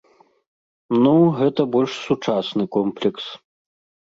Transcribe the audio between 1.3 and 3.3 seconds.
гэта больш сучасны комплекс.